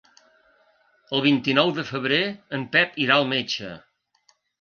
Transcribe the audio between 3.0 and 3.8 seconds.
irà al metge.